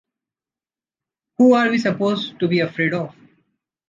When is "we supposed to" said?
1.69-2.47